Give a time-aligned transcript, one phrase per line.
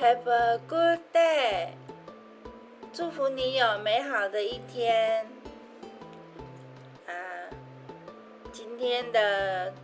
[0.00, 1.74] Have a good day，
[2.90, 5.26] 祝福你有美好的一天。
[7.06, 7.12] 啊，
[8.50, 9.74] 今天的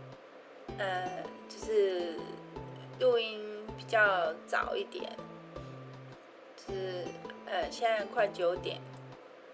[0.79, 2.15] 呃，就是
[2.99, 5.15] 录音比较早一点，
[6.65, 7.05] 是
[7.45, 8.81] 呃，现在快九点，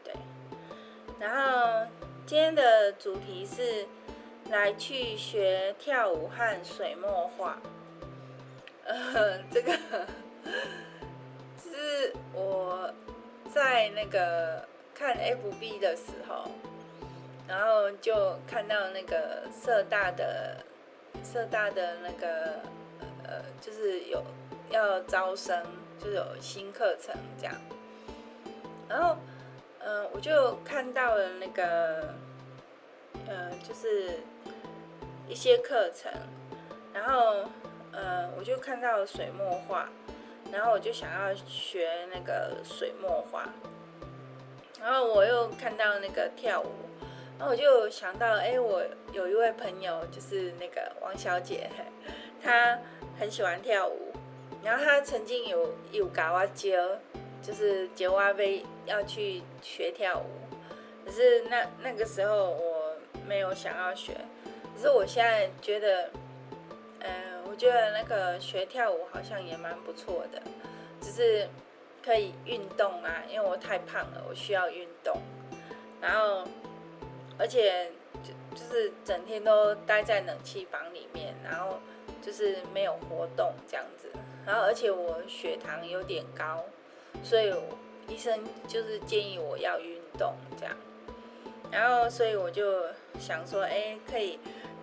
[0.02, 0.14] 对。
[1.20, 1.92] 然后
[2.26, 3.86] 今天的主题是
[4.50, 7.60] 来去学跳舞和水墨画。
[8.86, 9.78] 呃，这个
[11.62, 12.94] 是我
[13.54, 16.52] 在那个看 FB 的时候，
[17.48, 20.58] 然后就看到那个社大的
[21.24, 22.60] 社大的那个
[23.24, 24.24] 呃，就是有
[24.70, 25.64] 要招生，
[26.04, 27.56] 就有新课程这样，
[28.90, 29.18] 然后
[29.80, 32.14] 嗯、我就看到了那个
[33.28, 34.20] 呃，就是
[35.28, 36.12] 一些课程，
[36.94, 37.46] 然后。
[37.96, 39.88] 呃，我就看到水墨画，
[40.54, 43.50] 然后我就想要学那个水墨画，
[44.80, 46.70] 然后我又看到那个跳舞，
[47.40, 51.68] 然后我就想到，哎，我有一位朋友就是那个王小姐，
[52.40, 52.78] 她
[53.20, 54.14] 很喜欢跳舞，
[54.64, 56.70] 然后她曾经有有搞我教，
[57.42, 60.56] 就是教我被要去学跳舞，
[61.04, 62.96] 可是那那个时候我
[63.28, 64.14] 没有想要学，
[64.76, 66.12] 可是我现在觉得。
[67.06, 67.12] 嗯，
[67.54, 70.42] 我觉得那个学跳舞好像也蛮不错的，
[71.00, 71.48] 只是
[72.04, 75.22] 可以运动啊，因为我太胖了，我需要运动。
[76.02, 76.48] 然后，
[77.38, 77.92] 而且
[78.24, 81.78] 就就是整天都待在冷气房里面，然后
[82.24, 84.10] 就是没有活动这样子。
[84.48, 86.66] 然后，而且我血糖有点高，
[87.24, 87.54] 所以
[88.08, 90.76] 医生就是建议我要运动这样。
[91.72, 92.88] 然后，所以我就
[93.20, 94.40] 想说，哎，可以。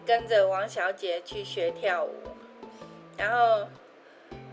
[0.07, 2.11] 跟着王小姐去学跳舞，
[3.21, 3.69] 然后，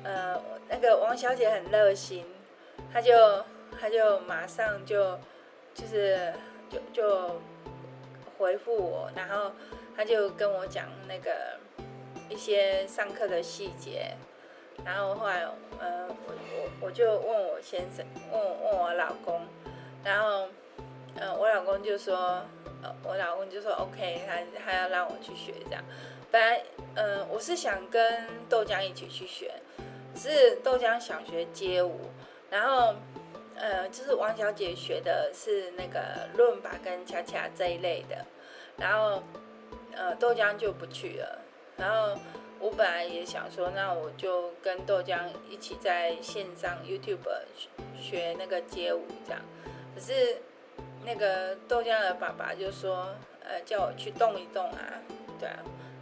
[0.03, 0.37] 呃，
[0.67, 2.25] 那个王小姐很热心，
[2.91, 3.13] 她就
[3.79, 5.17] 她就马上就
[5.73, 6.33] 就是
[6.69, 7.41] 就就
[8.37, 9.53] 回复我，然后
[9.95, 11.57] 她就跟我讲那个
[12.27, 14.17] 一些上课的细节，
[14.83, 15.47] 然后后来，
[15.79, 19.47] 呃，我我我就问我先生，问问我老公，
[20.03, 20.49] 然后，
[21.15, 22.41] 呃，我老公就说。
[23.03, 25.83] 我老公就说 OK，他他要让我去学这样。
[26.31, 26.61] 本来，
[26.95, 29.53] 嗯、呃，我是想跟豆浆一起去学，
[30.15, 31.99] 是豆浆想学街舞，
[32.49, 32.95] 然后，
[33.55, 38.25] 呃，就是王小姐学的是那个伦巴跟恰恰这一类的，
[38.77, 39.23] 然后，
[39.93, 41.41] 呃，豆浆就不去了。
[41.77, 42.19] 然后
[42.59, 47.27] 我本来也想说，那我就跟豆浆一起在线上 YouTube，
[47.99, 49.41] 学那个街舞这样，
[49.93, 50.37] 可是。
[51.05, 54.99] 那个豆浆的爸爸就说，呃，叫我去动一动啊，
[55.39, 55.57] 对啊，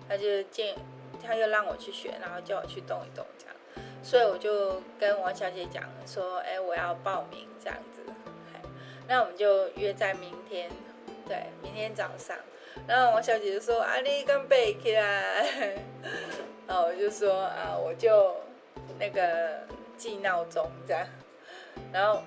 [0.08, 0.76] 他就建，
[1.24, 3.56] 他又让我去学，然后叫我去动一动这样，
[4.04, 8.02] 所以我就跟王小姐讲说，哎，我要报名这样子，
[9.08, 10.70] 那我们就约在明天，
[11.28, 12.38] 对，明天早上，
[12.88, 15.46] 然后王小姐就说，啊，你刚背起来，
[16.68, 18.36] 然后我就说，啊，我就
[19.00, 19.60] 那个
[19.98, 21.08] 记闹钟这样，
[21.92, 22.22] 然后。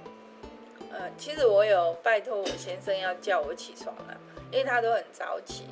[0.90, 4.16] 呃，其实我有拜托我先生要叫我起床了，
[4.50, 5.66] 因为他都很早起。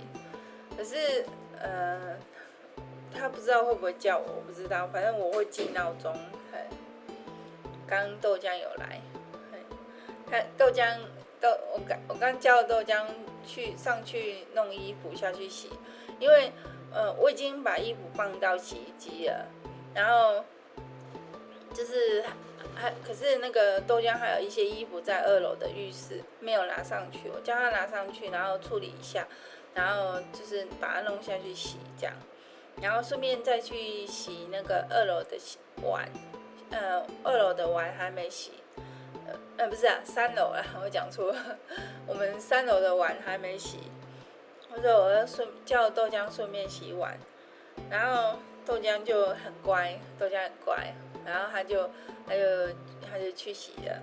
[0.76, 1.24] 可是，
[1.60, 2.16] 呃，
[3.14, 4.86] 他不知道会不会叫我，我不知道。
[4.88, 6.14] 反正我会记闹钟。
[7.86, 9.00] 刚豆浆有来，
[10.30, 10.98] 看豆浆
[11.40, 13.06] 豆，我刚我刚叫豆浆
[13.46, 15.70] 去上去弄衣服下去洗，
[16.18, 16.52] 因为
[16.92, 19.46] 呃我已经把衣服放到洗衣机了，
[19.94, 20.44] 然后
[21.72, 22.24] 就是。
[22.74, 29.26] 还可是那个豆浆还有一些衣服在二楼的浴室没有拿上去，我叫他拿上去，然后处理一下，
[29.76, 32.14] 然后就是把它弄下去洗这样，
[32.82, 35.38] 然后顺便再去洗那个二楼的
[35.82, 36.08] 碗，
[36.70, 38.52] 呃，二楼的碗还没洗，
[39.58, 41.58] 呃，不是啊，三楼啊，我讲错了，
[42.06, 43.80] 我们三楼的碗还没洗，
[44.72, 47.16] 我说我要顺叫豆浆顺便洗碗，
[47.90, 50.94] 然后豆浆就很乖，豆浆很乖。
[51.26, 51.90] 然后他就，
[52.24, 52.68] 他就，
[53.10, 54.00] 他就去洗了，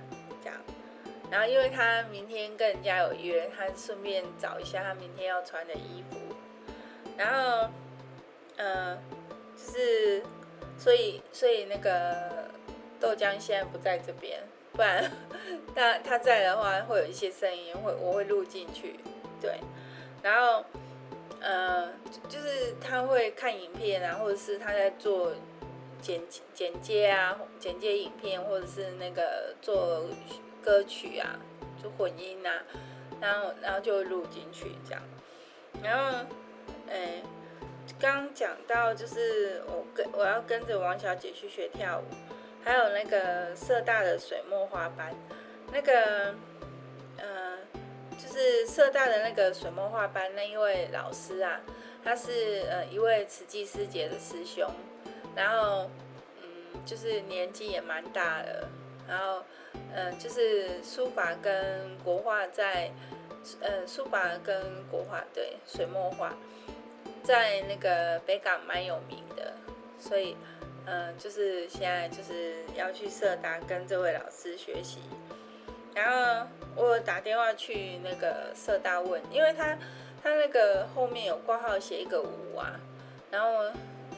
[1.34, 6.20] 然后因为他明天跟人家有约，他顺便找一下他明天要穿的衣服。
[7.18, 7.72] 然后，
[8.56, 8.96] 呃，
[9.58, 10.22] 就是，
[10.78, 12.52] 所以，所以那个
[13.00, 14.44] 豆浆现在不在这边，
[14.74, 15.12] 不然
[15.74, 19.00] 他他在的话，会有一些声音，会我会录进去，
[19.42, 19.58] 对。
[20.22, 20.64] 然后，
[21.42, 21.90] 呃，
[22.30, 25.32] 就是他会看影片啊，或者是他在做。
[26.02, 26.22] 剪
[26.54, 30.06] 剪接啊，剪接影片，或者是那个做
[30.64, 31.38] 歌曲啊，
[31.82, 32.64] 就混音啊，
[33.20, 35.02] 然后然后就录进去这样。
[35.84, 36.26] 然后，
[36.90, 37.22] 哎，
[38.00, 42.04] 刚讲到就是我跟我要跟着王小姐去学跳舞，
[42.64, 45.14] 还有那个社大的水墨画班，
[45.72, 46.34] 那个
[47.18, 47.58] 呃，
[48.18, 51.60] 就是社大的那个水墨画班那一位老师啊，
[52.04, 54.70] 他是呃一位慈济师姐的师兄，
[55.36, 55.90] 然后
[56.42, 58.70] 嗯，就是年纪也蛮大的，
[59.08, 59.44] 然后、
[59.94, 62.92] 呃，就是书法跟国画在。
[63.60, 64.56] 呃，书法跟
[64.90, 66.34] 国画对水墨画，
[67.24, 69.52] 在那个北港蛮有名的，
[70.00, 70.38] 所以，
[70.86, 75.00] 呃，就是现在就是要去社大跟这位老师学习。
[75.94, 76.48] 然后
[76.78, 79.78] 我打电话去那个社大问，因为他
[80.24, 82.80] 他那个后面有挂号写一个五啊，
[83.30, 83.66] 然后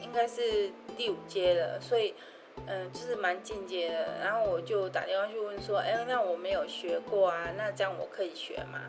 [0.04, 2.14] 应该是第五阶了，所以。
[2.66, 8.80] 嗯，就是蛮进阶的，然后我就打电话去问说，哎，那我没有学过啊，那这样我可以学吗？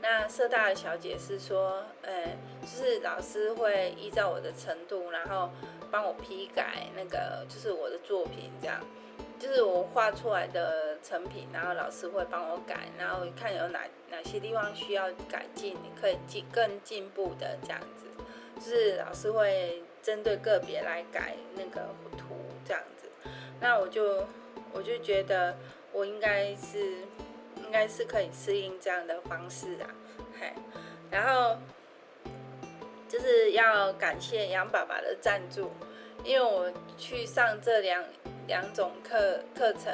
[0.00, 5.50] 那社大的小姐是说，哎，就是老师会依照我的程度，然后
[5.90, 8.78] 帮我批改那个，就是我的作品这样，
[9.38, 13.80] 就是我画出来的成品，然后老师会帮我改，然后看有哪
[14.10, 18.06] 哪些地方需要改进，你可以进更进步的这样子，
[18.56, 22.82] 就是老师会针对个别来改那个图这样。
[23.60, 24.26] 那我就
[24.72, 25.56] 我就觉得
[25.92, 26.78] 我应该是
[27.56, 29.86] 应该是可以适应这样的方式的，
[30.38, 30.52] 嘿，
[31.10, 31.56] 然后
[33.08, 35.70] 就是要感谢杨爸爸的赞助，
[36.24, 38.04] 因为我去上这两
[38.46, 39.92] 两种课课程，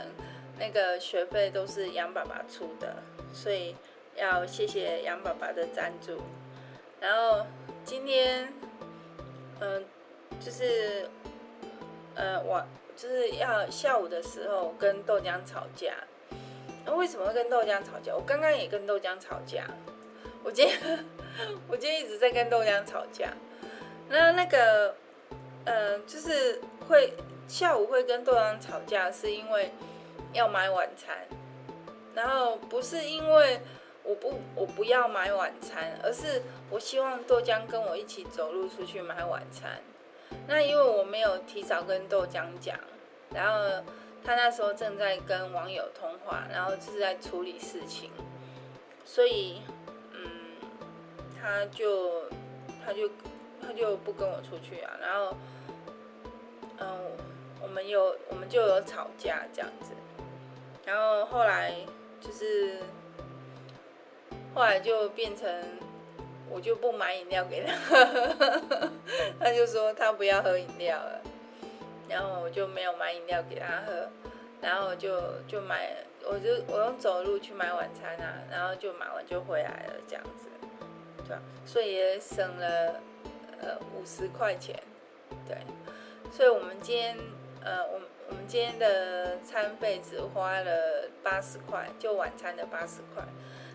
[0.59, 2.97] 那个学费都是杨爸爸出的，
[3.33, 3.77] 所以
[4.17, 6.21] 要谢谢杨爸爸的赞助。
[7.01, 7.47] 然后
[7.85, 8.53] 今天
[9.61, 9.85] 嗯、
[10.41, 11.09] 就是
[12.17, 12.67] 呃我。
[13.01, 15.95] 就是要下午的时候跟豆浆吵架，
[16.85, 18.15] 那为什么会跟豆浆吵架？
[18.15, 19.65] 我刚刚也跟豆浆吵架，
[20.45, 20.79] 我今天
[21.67, 23.33] 我今天一直在跟豆浆吵架。
[24.11, 24.95] 那那个，
[25.65, 27.15] 呃，就是会
[27.49, 29.73] 下午会跟豆浆吵架，是因为
[30.35, 31.27] 要买晚餐，
[32.15, 33.61] 然后不是因为
[34.03, 39.81] 我不我不要买晚餐，而是我希望豆浆跟我一起走路出去买晚餐。
[40.47, 42.77] 那因为我没有提早跟豆浆讲，
[43.33, 43.85] 然后
[44.25, 48.11] 他那时候正在跟网友通话，然后就是在处理事情，
[49.05, 49.63] 所以
[50.13, 50.31] 嗯，
[51.41, 52.25] 他就
[52.85, 53.09] 他就
[53.63, 55.37] 他就不跟我出去啊，然后
[56.79, 56.87] 嗯，
[57.63, 59.93] 我们有我们就有吵架这样子，
[60.85, 61.75] 然后后来
[62.21, 62.81] 就是
[64.55, 65.49] 后来就变成。
[66.51, 67.73] 我就不买饮料给他，
[69.39, 71.21] 他就说他不要喝饮料了，
[72.09, 74.09] 然后我就没有买饮料给他喝，
[74.61, 75.95] 然后就就买，
[76.25, 80.49] 我就我用走路去买晚餐啊，然后就买完就回来了这样子，
[81.27, 81.37] 对？
[81.65, 83.01] 所以也省了
[83.61, 84.77] 呃五十块钱，
[85.47, 85.57] 对，
[86.33, 87.17] 所以我们今天
[87.63, 93.25] 呃我我们今天的餐费只花了八十块，就晚餐的八十块。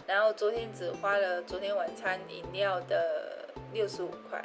[0.08, 4.44] 然后昨天只花了昨天晚餐饮料的六十五块，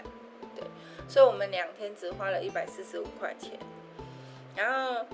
[0.57, 0.65] 对，
[1.07, 3.59] 所以我们两天只花了一百四十五块钱。
[4.57, 5.05] 然后，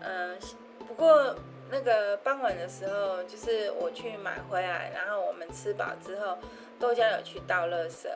[0.00, 0.38] 嗯、
[0.86, 1.34] 不过
[1.70, 6.38] 那个傍晚的时候，就是我去买回来，然后我们吃饱之后，
[6.78, 8.08] 豆浆有去倒垃圾，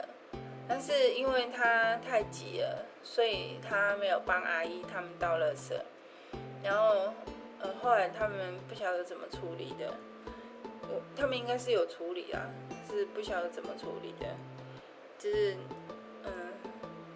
[0.68, 5.74] 但是因为他太急了，所以他没有帮阿姨他们倒垃圾。
[6.62, 7.12] 然后，
[7.60, 9.92] 呃，后来他们不晓得怎么处理的。
[11.16, 12.50] 他们应该是有处理啊，
[12.90, 14.26] 是不晓得怎么处理的，
[15.18, 15.56] 就是，
[16.24, 16.32] 嗯，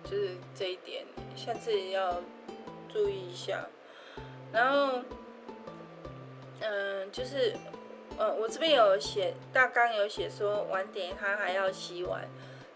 [0.05, 1.05] 就是这一点，
[1.35, 2.23] 下次要
[2.89, 3.67] 注意一下。
[4.53, 5.01] 然后，
[6.61, 7.55] 嗯，就是，
[8.17, 12.29] 呃，我这边有写大纲，有写说晚点他还要洗碗，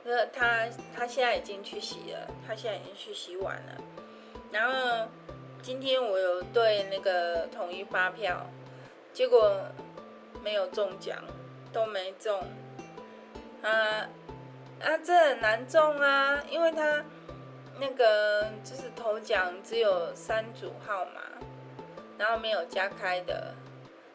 [0.04, 0.66] 那他
[0.96, 3.82] 他现在已经去洗了，他现在已经去洗碗了。
[4.50, 5.08] 然后
[5.62, 8.46] 今天我有对那个统一发票，
[9.12, 9.60] 结果。
[10.42, 11.22] 没有中奖，
[11.72, 12.40] 都没中，
[13.62, 14.08] 啊
[14.80, 17.04] 啊，这很难中啊，因为他
[17.78, 21.20] 那个就是头奖只有三组号码，
[22.18, 23.54] 然后没有加开的，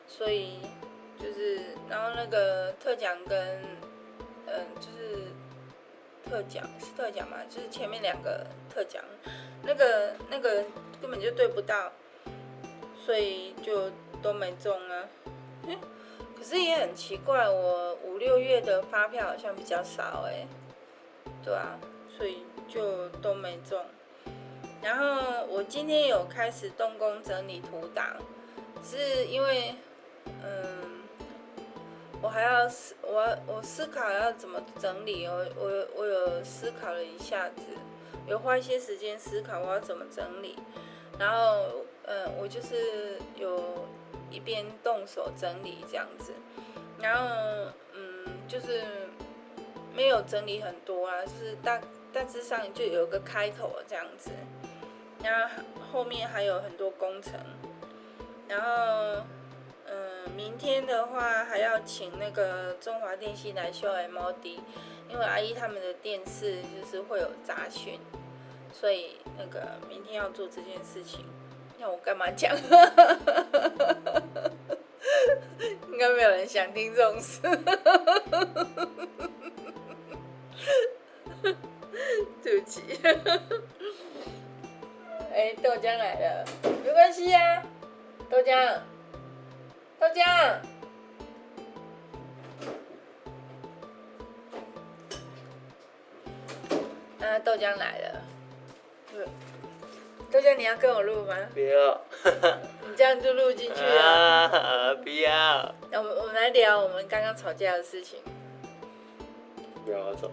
[0.07, 0.59] 所以
[1.19, 3.61] 就是然后那个特奖跟
[4.47, 5.27] 嗯就是
[6.29, 9.03] 特奖是特奖嘛，就是前面两个特奖，
[9.63, 10.63] 那个那个
[11.01, 11.91] 根本就对不到，
[12.97, 13.91] 所以就
[14.21, 15.03] 都没中啊。
[16.37, 20.45] 可是也很奇怪，我五六月的发票好像比较少哎，
[21.43, 23.83] 对啊，所以就都没中。
[24.81, 28.17] 然后我今天有开始动工整理图档，
[28.83, 29.73] 是因为，
[30.25, 31.01] 嗯，
[32.21, 37.61] 我还要思我我思考要怎么整理，我我我有思考了一下子，
[38.27, 40.55] 有花一些时间思考我要怎么整理。
[41.17, 43.87] 然后嗯，我就是有
[44.45, 46.31] 边动手整理这样子，
[47.01, 47.27] 然后
[47.93, 48.83] 嗯，就是
[49.93, 51.81] 没有整理很多啊，就是大
[52.13, 54.29] 大致上就有个开头这样子，
[55.23, 57.33] 然后后面还有很多工程，
[58.47, 59.23] 然后
[59.87, 64.59] 嗯，明天的话还要请那个中华电信来修 MOD，
[65.09, 67.99] 因为阿姨他们的电视就是会有杂讯，
[68.71, 71.25] 所以那个明天要做这件事情。
[71.85, 72.51] 那我干嘛讲？
[75.91, 77.39] 应该没有人想听这种事。
[82.41, 82.81] 对不起。
[85.31, 86.43] 哎，豆浆来了，
[86.83, 87.63] 没关系呀、啊。
[88.31, 88.79] 豆浆，
[89.99, 90.23] 豆浆。
[97.21, 98.14] 啊，豆浆来了。
[100.35, 100.41] 对。
[100.41, 101.35] 豆浆，你要跟我录吗？
[101.53, 102.01] 不要，
[102.87, 104.01] 你这样就录进去了。
[104.03, 105.75] 啊，不要。
[105.91, 108.19] 那我们我们来聊我们刚刚吵架的事情。
[109.85, 110.31] 不要走。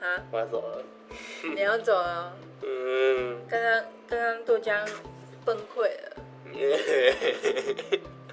[0.00, 0.22] 啊？
[0.30, 0.82] 我要走了。
[1.54, 2.32] 你要走了？
[2.62, 3.38] 嗯。
[3.48, 4.88] 刚刚刚刚豆浆
[5.44, 6.16] 崩溃了。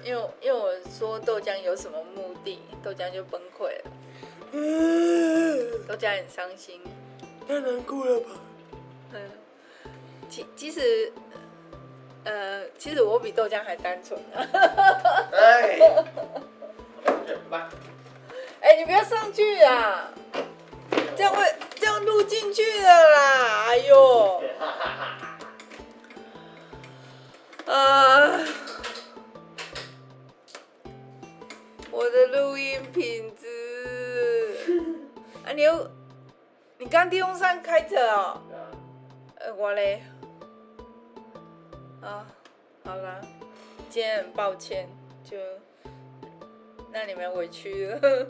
[0.04, 3.90] 因为因为我说豆浆有什么目的，豆浆就崩溃了。
[5.88, 6.80] 豆浆很伤心。
[7.48, 8.26] 太难过了吧？
[9.14, 9.20] 嗯。
[10.28, 11.12] 其其实，
[12.24, 14.40] 呃，其实我比豆浆还单纯啊！
[15.32, 15.78] 哎，
[18.60, 20.10] 哎，你不要上去啊！
[21.16, 21.44] 这样会
[21.76, 23.66] 这样录进去的啦！
[23.68, 24.42] 哎呦，
[27.66, 28.40] 啊，
[31.90, 34.80] 我的录音品质，
[35.46, 35.90] 啊，你又，
[36.78, 38.40] 你刚电风扇开着哦？
[39.38, 40.02] 呃，我嘞。
[42.04, 42.26] 啊，
[42.84, 43.18] 好了，
[43.88, 44.86] 今天很抱歉，
[45.24, 45.38] 就
[46.92, 48.26] 让你们委屈了。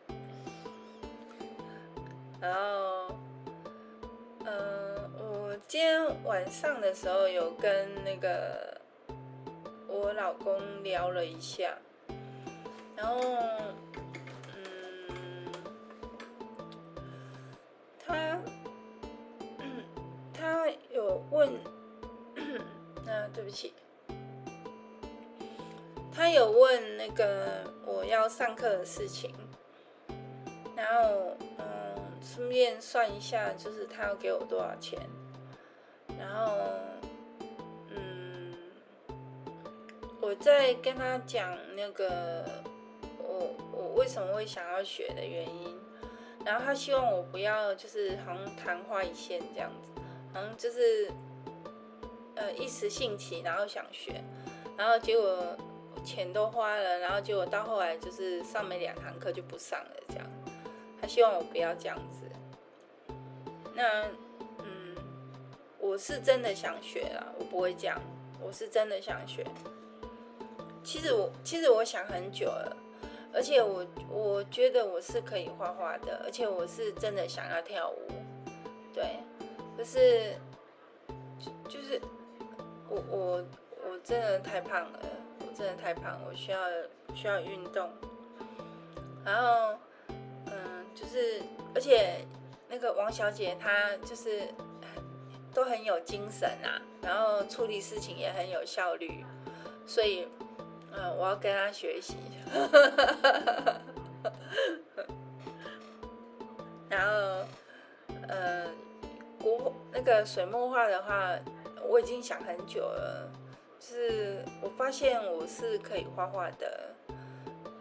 [2.40, 3.14] 然后，
[4.46, 8.80] 嗯，我今天晚上的时候有跟那个
[9.86, 11.76] 我老公聊了一下，
[12.96, 13.20] 然后，
[14.56, 15.52] 嗯，
[17.98, 18.38] 他，
[20.32, 21.52] 他有问。
[23.48, 23.72] 对不起，
[26.14, 29.34] 他有问那个我要上课的事情，
[30.76, 31.64] 然后嗯，
[32.20, 35.00] 顺便算一下，就是他要给我多少钱，
[36.18, 36.58] 然后
[37.88, 38.54] 嗯，
[40.20, 42.44] 我在跟他讲那个
[43.18, 45.74] 我我为什么会想要学的原因，
[46.44, 49.88] 然后他希望我不要就是好像昙花一现这样子，
[50.34, 51.10] 好像就是。
[52.52, 54.22] 一时兴起，然后想学，
[54.76, 55.56] 然后结果
[56.04, 60.26] 钱都花了，然后结果到后来就是上没两堂课就不上了，这样。
[61.00, 62.26] 他希望我不要这样子。
[63.74, 64.04] 那，
[64.64, 64.96] 嗯，
[65.78, 68.00] 我是真的想学啦，我不会这样，
[68.40, 69.46] 我是真的想学。
[70.82, 72.76] 其实我其实我想很久了，
[73.32, 78.08] 而且我我觉得我是可以画画的，而且我是真的想要跳舞，
[78.94, 79.18] 对，
[79.76, 80.36] 可是
[81.68, 82.00] 就是。
[82.90, 83.44] 我我
[83.84, 84.98] 我真的太胖了，
[85.40, 86.58] 我真的太胖，我需要
[87.14, 87.90] 需要运动。
[89.24, 89.78] 然后，
[90.46, 91.42] 嗯，就是
[91.74, 92.24] 而且
[92.68, 94.48] 那个王小姐她就是
[95.52, 99.24] 都很有精神啊，然后处理事情也很有效率，
[99.86, 100.26] 所以
[100.92, 102.16] 嗯，我要跟她学习。
[106.88, 107.44] 然后，
[108.28, 108.74] 嗯，
[109.42, 111.38] 国那个水墨画的话。
[111.86, 113.30] 我已经想很久了，
[113.78, 116.94] 就是我发现我是可以画画的，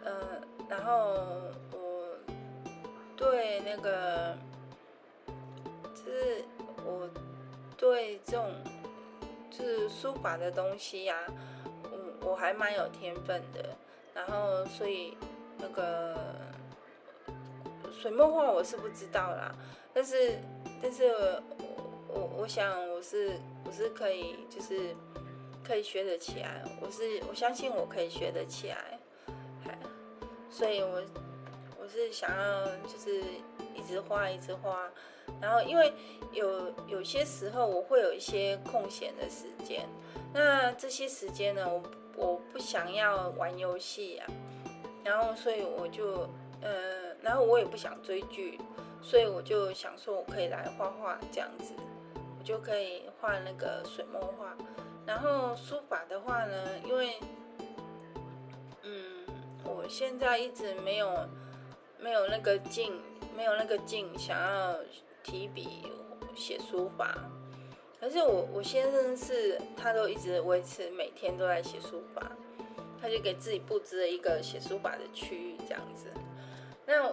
[0.06, 1.16] 嗯，然后
[1.72, 2.18] 我
[3.16, 4.36] 对那个，
[5.94, 6.44] 就是
[6.86, 7.10] 我
[7.77, 8.51] 对这种
[9.50, 11.16] 就是书法的东西呀、
[11.84, 13.75] 我我还蛮有天分的，
[14.13, 15.18] 然后所以
[15.58, 16.16] 那个
[17.92, 19.54] 水墨画我是不知道啦，
[19.94, 20.39] 但是
[20.82, 21.13] 但是。
[22.07, 24.95] 我我想我是我是可以就是
[25.63, 28.99] 可以学得起来，我是我相信我可以学得起来，
[30.49, 31.03] 所以我
[31.79, 33.21] 我是想要就是
[33.75, 34.89] 一直画一直画，
[35.41, 35.93] 然后因为
[36.31, 39.87] 有有些时候我会有一些空闲的时间，
[40.33, 41.83] 那这些时间呢，我
[42.15, 44.27] 我不想要玩游戏啊，
[45.03, 46.29] 然后所以我就
[46.61, 48.59] 呃，然后我也不想追剧，
[49.01, 51.73] 所以我就想说我可以来画画这样子。
[52.48, 54.56] 就可以画那个水墨画，
[55.06, 57.20] 然后书法的话呢，因为
[58.84, 59.25] 嗯，
[59.66, 61.27] 我现在一直没有
[62.00, 63.01] 没有那个劲，
[63.36, 64.77] 没有那个劲想要
[65.22, 65.92] 提笔
[66.38, 67.18] 写书法。
[68.00, 72.32] 可是我我先生是，他都一直维持每天都在写书法，
[73.01, 76.06] 他就给自己布置了一个写书法的区域这样子。
[76.86, 77.12] 那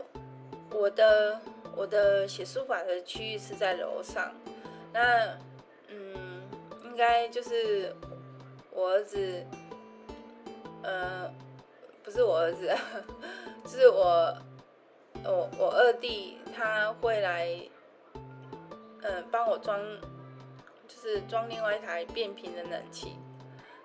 [0.71, 1.41] 我的
[1.75, 4.33] 我的写书法的区域是在楼上，
[4.95, 5.37] 那
[5.89, 6.41] 嗯，
[6.85, 7.95] 应该就是
[8.71, 9.45] 我儿子，
[10.83, 11.31] 呃，
[12.03, 12.73] 不是我儿子，
[13.65, 14.35] 就 是我
[15.25, 17.49] 我我二弟他会来，
[19.03, 19.79] 嗯、帮我装。
[20.87, 23.17] 就是装另外一台变频的冷气，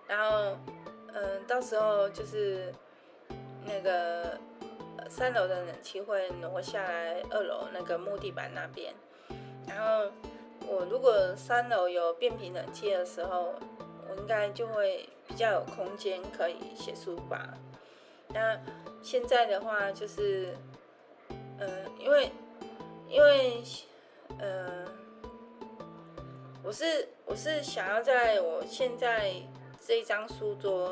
[0.06, 0.58] 然后，
[1.14, 2.74] 嗯，到时候就是
[3.66, 4.38] 那个
[5.10, 8.94] 三楼的冷气会挪下来二楼那个木地板那边，
[9.66, 10.12] 然后
[10.68, 13.54] 我如果三楼有变频冷气的时候，
[14.08, 17.54] 我应该就会比较有空间可以写书法。
[18.30, 18.60] 那
[19.02, 20.56] 现在的话就是，
[21.58, 22.32] 嗯，因为，
[23.08, 23.64] 因为，
[24.40, 24.88] 嗯。
[26.62, 29.34] 我是我是想要在我现在
[29.84, 30.92] 这一张书桌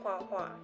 [0.00, 0.56] 画画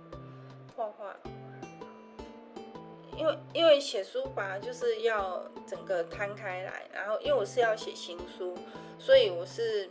[3.16, 8.56] 因为因为写书法就是要整个摊开来，然后因为我是要写新书，
[8.99, 9.88] 所以我是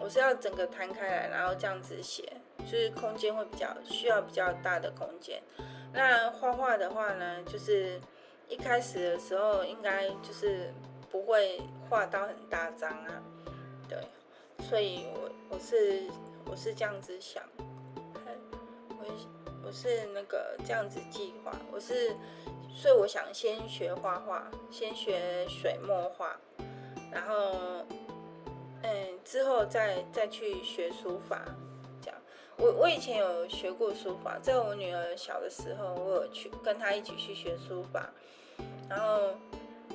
[0.00, 2.24] 我是要整个摊开来，然后这样子写，
[2.60, 5.42] 就是空间会比较需要比较大的空间。
[5.92, 8.00] 那画画的话呢，就是
[8.48, 10.72] 一开始的时候应该就是
[11.10, 13.22] 不会画到很大张啊。
[13.88, 13.98] 对，
[14.68, 16.02] 所以我我是
[16.44, 17.42] 我是这样子想，
[18.88, 19.04] 我
[19.68, 22.16] 我是那个这样子计划，我是
[22.74, 26.34] 所以我想先学画画，先学水墨画，
[27.12, 27.84] 然后
[28.82, 31.44] 嗯之后再再去学书法，
[32.00, 32.18] 这样。
[32.56, 38.10] 我我以前有学过书法，在我女儿小的时候，我有去跟她一起去学书法，
[38.88, 39.34] 然后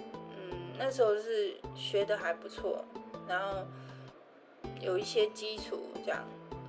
[0.05, 2.85] 嗯那时候是学的还不错，
[3.27, 3.65] 然后。
[4.79, 6.25] 有一些基础这样，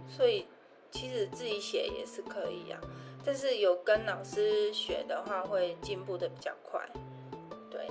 [0.09, 0.47] 所以
[0.91, 2.81] 其实自己写也是可以啊。
[3.25, 6.87] 但是有跟老师学的话，会进步的比较快。
[7.71, 7.89] 对，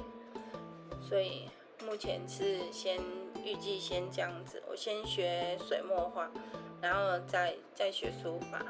[1.01, 1.49] 所以
[1.85, 2.99] 目前是先
[3.43, 6.29] 预计先这样子，我先学水墨画，
[6.81, 8.63] 然后再再学书法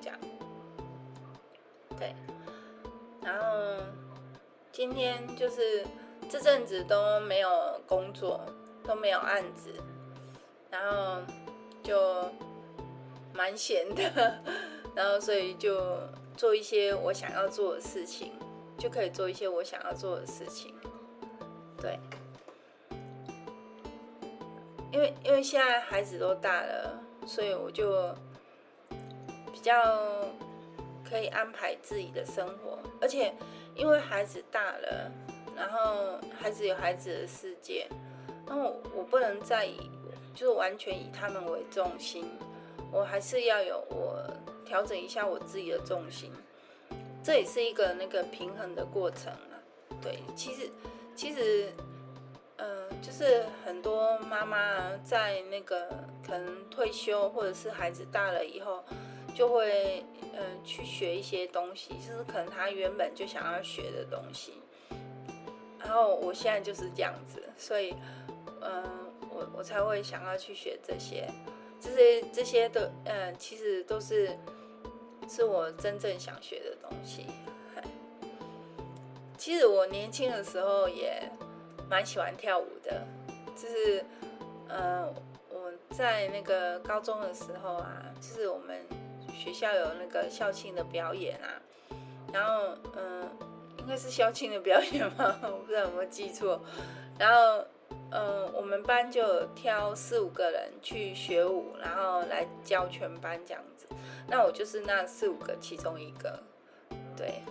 [0.00, 0.18] 这样。
[1.98, 2.14] 对，
[3.22, 3.82] 然后
[4.70, 5.84] 今天就是
[6.28, 8.40] 这阵子都没有工作，
[8.84, 9.72] 都没有案子。
[10.70, 11.20] 然后
[11.82, 12.30] 就
[13.34, 14.40] 蛮闲的，
[14.94, 15.80] 然后所以就
[16.36, 18.32] 做一些我想要做的事情，
[18.78, 20.74] 就可以做一些我想要做的事情。
[21.80, 21.98] 对，
[24.92, 28.14] 因为因为现在孩子都大了，所以我就
[29.52, 29.74] 比较
[31.08, 33.32] 可以安排自己的生活，而且
[33.74, 35.10] 因为孩子大了，
[35.56, 37.88] 然后孩子有孩子的世界，
[38.46, 39.90] 那我，我不能再以。
[40.32, 42.24] 就是完全以他们为中心，
[42.92, 44.24] 我还是要有我
[44.70, 46.30] 调整一下我自己的重心，
[47.24, 49.58] 这也是一个那个平衡的过程啊。
[50.00, 50.70] 对，其实
[51.12, 51.72] 其实，
[52.58, 55.88] 嗯、就是很多妈妈在那个
[56.24, 58.84] 可能退休或者是孩子大了以后，
[59.34, 60.04] 就会
[60.34, 64.52] 嗯、去学一些东西，就是可能他原本就想要学的东西。
[65.80, 67.92] 然后我现在就是这样子，所以
[68.60, 69.10] 嗯。
[69.32, 71.26] 我我才会想要去学这些，
[71.80, 74.36] 这些这些都，嗯，其实都是
[75.30, 77.26] 是我真正想学的东西。
[79.38, 81.22] 其实我年轻的时候也
[81.88, 83.06] 蛮喜欢跳舞的，
[83.56, 84.04] 就是，
[84.68, 85.14] 嗯，
[85.48, 88.84] 我在那个高中的时候啊，就是我们
[89.32, 91.48] 学校有那个校庆的表演啊，
[92.32, 93.30] 然后，嗯，
[93.78, 95.38] 应该是校庆的表演吧？
[95.44, 96.60] 我不知道有没有记错，
[97.18, 97.64] 然后。
[98.12, 103.86] 嗯，我们班就挑四五个人去学舞，然后来教全班这样子。
[104.28, 106.38] 那我就是那四五个其中一个，
[107.16, 107.42] 对。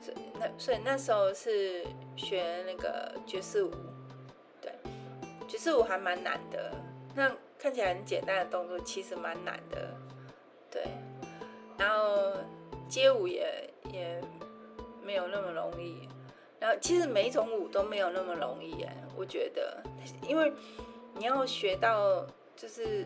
[0.00, 1.82] 所以那所以那时候是
[2.14, 3.72] 学那个爵士舞，
[4.60, 4.70] 对，
[5.48, 6.70] 爵士舞还蛮难的。
[7.14, 9.94] 那看起来很简单的动作，其实蛮难的，
[10.70, 10.82] 对。
[11.78, 12.34] 然后
[12.86, 14.20] 街舞也也
[15.02, 16.06] 没有那么容易。
[16.64, 19.82] 然后其实每一种舞都没有那么容易哎，我觉得，
[20.26, 20.50] 因为
[21.14, 22.24] 你要学到
[22.56, 23.04] 就是，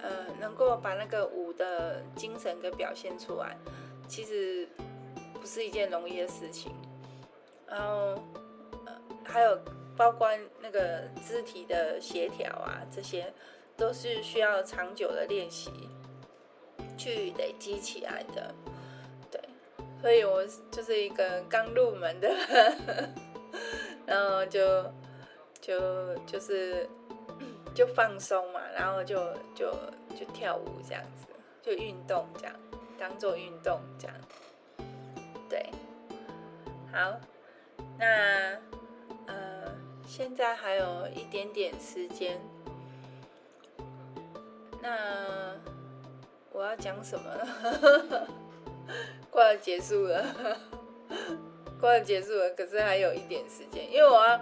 [0.00, 3.56] 呃，能够把那个舞的精神给表现出来，
[4.08, 4.68] 其实
[5.40, 6.74] 不是一件容易的事情。
[7.64, 8.20] 然后，
[8.86, 8.92] 呃，
[9.22, 9.56] 还有
[9.96, 10.28] 包括
[10.60, 13.32] 那个肢体的协调啊，这些
[13.76, 15.70] 都是需要长久的练习
[16.96, 18.52] 去累积起来的。
[20.00, 22.28] 所以我就是一个刚入门的，
[24.06, 24.84] 然后就
[25.60, 26.88] 就就是
[27.74, 29.16] 就放松嘛，然后就
[29.54, 29.70] 就
[30.18, 31.26] 就跳舞这样子，
[31.62, 32.54] 就运动这样，
[32.98, 34.16] 当做运动这样。
[35.48, 35.70] 对，
[36.92, 37.18] 好，
[37.98, 38.56] 那
[39.26, 39.74] 呃，
[40.06, 42.40] 现在还有一点点时间，
[44.80, 45.56] 那
[46.52, 48.26] 我要讲什么呢？
[49.30, 50.24] 快要结束了，
[51.80, 54.40] 快要结束了，可是还有一点时间，因为我要，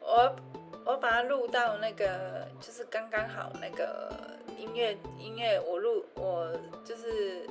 [0.00, 0.36] 我要
[0.84, 4.12] 我要把它录到那个，就是刚刚好那个
[4.58, 6.50] 音乐音乐，我录我
[6.84, 7.46] 就是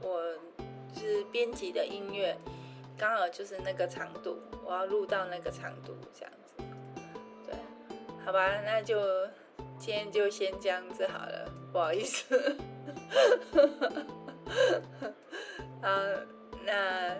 [0.00, 0.22] 我
[0.94, 1.00] 就。
[1.00, 2.36] 是编辑的音乐，
[2.98, 6.54] 刚好就是那个长度，我要录到那个长度这样子，
[7.46, 7.54] 对，
[8.26, 9.00] 好吧，那就
[9.78, 12.56] 今天就先这样子好了，不好意思，
[15.82, 15.88] 好，
[16.64, 17.16] 那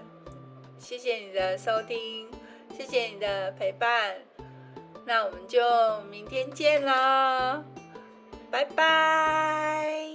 [0.78, 2.28] 谢谢你的收听，
[2.76, 4.14] 谢谢你的陪伴，
[5.04, 5.60] 那我们就
[6.10, 7.62] 明天见喽，
[8.50, 10.07] 拜拜。